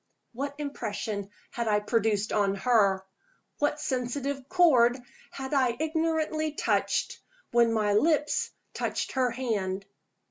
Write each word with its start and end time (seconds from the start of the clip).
What 0.33 0.55
impression 0.57 1.29
had 1.51 1.67
I 1.67 1.79
produced 1.79 2.33
on 2.33 2.55
her? 2.55 3.05
What 3.59 3.79
sensitive 3.79 4.49
chord 4.49 4.97
had 5.29 5.53
I 5.53 5.77
ignorantly 5.79 6.53
touched, 6.53 7.19
when 7.51 7.71
my 7.71 7.93
lips 7.93 8.49
touched 8.73 9.11
her 9.11 9.29
hand? 9.29 9.85